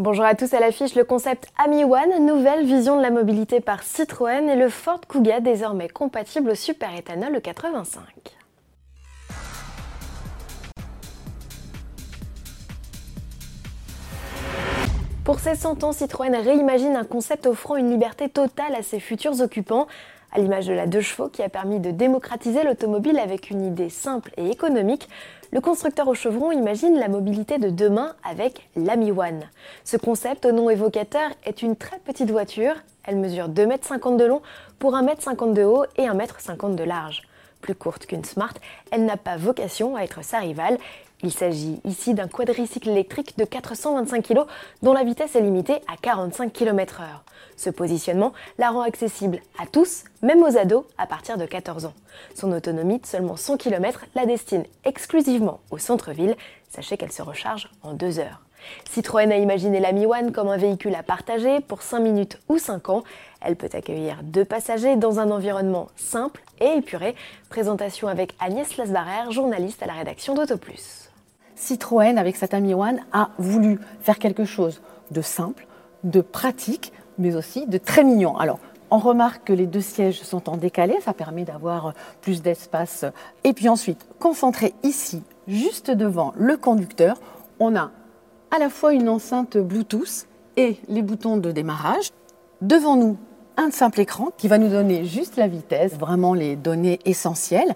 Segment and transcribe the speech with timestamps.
[0.00, 3.84] Bonjour à tous à l'affiche, le concept Ami One, nouvelle vision de la mobilité par
[3.84, 8.02] Citroën et le Ford Kuga désormais compatible au super-éthanol 85.
[15.22, 19.40] Pour ses 100 ans, Citroën réimagine un concept offrant une liberté totale à ses futurs
[19.42, 19.86] occupants,
[20.34, 23.88] à l'image de la 2 chevaux qui a permis de démocratiser l'automobile avec une idée
[23.88, 25.08] simple et économique,
[25.52, 29.44] le constructeur au chevron imagine la mobilité de demain avec l'Ami One.
[29.84, 32.74] Ce concept au nom évocateur est une très petite voiture,
[33.04, 34.42] elle mesure 2,50 m de long
[34.80, 37.22] pour 1,50 m de haut et 1,50 m de large.
[37.64, 38.52] Plus courte qu'une Smart,
[38.90, 40.76] elle n'a pas vocation à être sa rivale
[41.22, 44.40] il s'agit ici d'un quadricycle électrique de 425 kg
[44.82, 47.04] dont la vitesse est limitée à 45 km/h.
[47.56, 51.94] Ce positionnement la rend accessible à tous, même aux ados à partir de 14 ans.
[52.34, 56.36] Son autonomie de seulement 100 km la destine exclusivement au centre-ville.
[56.68, 58.42] Sachez qu'elle se recharge en 2 heures.
[58.90, 62.58] Citroën a imaginé la Mi One comme un véhicule à partager pour 5 minutes ou
[62.58, 63.02] 5 ans.
[63.40, 67.14] Elle peut accueillir deux passagers dans un environnement simple et épuré.
[67.50, 71.10] Présentation avec Agnès Lasbarère, journaliste à la rédaction d'AutoPlus.
[71.56, 75.66] Citroën, avec sa Ami One, a voulu faire quelque chose de simple,
[76.02, 78.36] de pratique, mais aussi de très mignon.
[78.36, 78.58] Alors,
[78.90, 83.04] on remarque que les deux sièges sont en décalé, ça permet d'avoir plus d'espace.
[83.42, 87.16] Et puis ensuite, concentré ici, juste devant le conducteur,
[87.58, 87.90] on a
[88.54, 92.10] à la fois une enceinte Bluetooth et les boutons de démarrage.
[92.60, 93.16] Devant nous,
[93.56, 97.74] un simple écran qui va nous donner juste la vitesse, vraiment les données essentielles.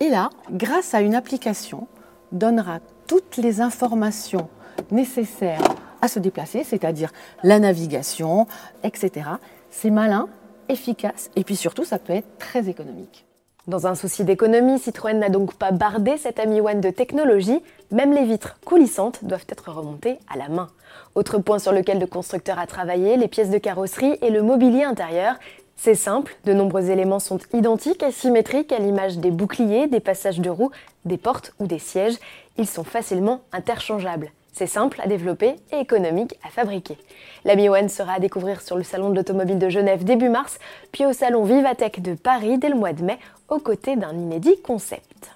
[0.00, 1.86] Et là, grâce à une application,
[2.32, 4.48] donnera toutes les informations
[4.90, 5.62] nécessaires
[6.02, 7.12] à se déplacer, c'est-à-dire
[7.44, 8.48] la navigation,
[8.82, 9.30] etc.
[9.70, 10.28] C'est malin,
[10.68, 13.27] efficace et puis surtout ça peut être très économique.
[13.68, 18.14] Dans un souci d'économie, Citroën n'a donc pas bardé cet Ami One de technologie, même
[18.14, 20.68] les vitres coulissantes doivent être remontées à la main.
[21.14, 24.84] Autre point sur lequel le constructeur a travaillé, les pièces de carrosserie et le mobilier
[24.84, 25.34] intérieur.
[25.76, 30.40] C'est simple, de nombreux éléments sont identiques et symétriques à l'image des boucliers, des passages
[30.40, 30.70] de roues,
[31.04, 32.16] des portes ou des sièges.
[32.56, 34.30] Ils sont facilement interchangeables.
[34.58, 36.98] C'est simple à développer et économique à fabriquer.
[37.44, 40.58] La Mi One sera à découvrir sur le salon de l'automobile de Genève début mars,
[40.90, 44.60] puis au salon Vivatech de Paris dès le mois de mai, aux côtés d'un inédit
[44.60, 45.30] concept.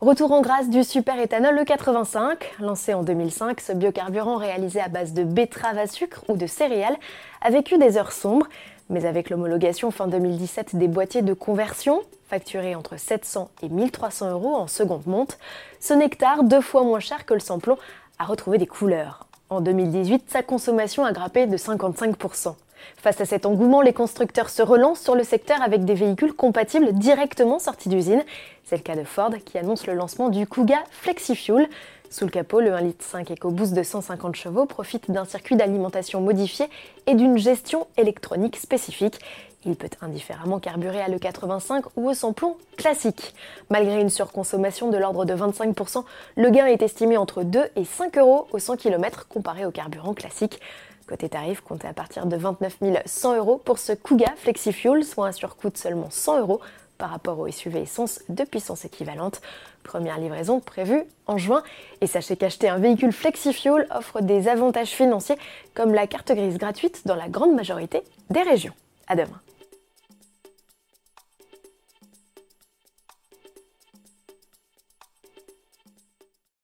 [0.00, 2.54] Retour en grâce du super éthanol le 85.
[2.60, 6.96] Lancé en 2005, ce biocarburant réalisé à base de betterave à sucre ou de céréales
[7.42, 8.48] a vécu des heures sombres.
[8.88, 14.54] Mais avec l'homologation fin 2017 des boîtiers de conversion, facturés entre 700 et 1300 euros
[14.56, 15.38] en seconde monte,
[15.80, 17.76] ce nectar, deux fois moins cher que le samplon,
[18.18, 19.26] a retrouvé des couleurs.
[19.50, 22.54] En 2018, sa consommation a grimpé de 55%.
[22.96, 26.92] Face à cet engouement, les constructeurs se relancent sur le secteur avec des véhicules compatibles
[26.92, 28.22] directement sortis d'usine.
[28.64, 31.68] C'est le cas de Ford qui annonce le lancement du Kuga FlexiFuel,
[32.10, 36.66] sous le capot, le 1,5 litre EcoBoost de 150 chevaux profite d'un circuit d'alimentation modifié
[37.06, 39.18] et d'une gestion électronique spécifique.
[39.64, 43.34] Il peut indifféremment carburer à l'E85 ou au samplon classique.
[43.70, 46.04] Malgré une surconsommation de l'ordre de 25%,
[46.36, 50.14] le gain est estimé entre 2 et 5 euros au 100 km comparé au carburant
[50.14, 50.60] classique.
[51.08, 55.32] Côté tarif, comptez à partir de 29 100 euros pour ce Kuga FlexiFuel, soit un
[55.32, 56.60] surcoût de seulement 100 euros
[56.98, 59.40] par rapport au SUV essence de puissance équivalente.
[59.82, 61.62] Première livraison prévue en juin.
[62.00, 65.38] Et sachez qu'acheter un véhicule FlexiFuel offre des avantages financiers
[65.74, 68.74] comme la carte grise gratuite dans la grande majorité des régions.
[69.06, 69.40] À demain.